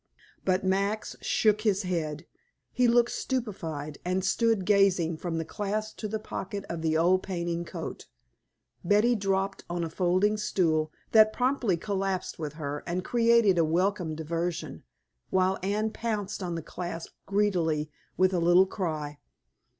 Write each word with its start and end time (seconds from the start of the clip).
But 0.43 0.63
Max 0.63 1.15
shook 1.21 1.61
his 1.61 1.83
head; 1.83 2.25
he 2.71 2.87
looked 2.87 3.11
stupefied, 3.11 3.99
and 4.03 4.25
stood 4.25 4.65
gazing 4.65 5.17
from 5.17 5.37
the 5.37 5.45
clasp 5.45 5.97
to 5.97 6.07
the 6.07 6.17
pocket 6.17 6.65
of 6.69 6.81
the 6.81 6.97
old 6.97 7.21
painting 7.21 7.65
coat. 7.65 8.07
Betty 8.83 9.13
dropped 9.13 9.63
on 9.69 9.83
a 9.83 9.91
folding 9.91 10.37
stool, 10.37 10.91
that 11.11 11.31
promptly 11.31 11.77
collapsed 11.77 12.39
with 12.39 12.53
her 12.53 12.83
and 12.87 13.05
created 13.05 13.59
a 13.59 13.63
welcome 13.63 14.15
diversion, 14.15 14.81
while 15.29 15.59
Anne 15.61 15.91
pounced 15.91 16.41
on 16.41 16.55
the 16.55 16.63
clasp 16.63 17.13
greedily, 17.27 17.91
with 18.17 18.33
a 18.33 18.39
little 18.39 18.65
cry. 18.65 19.19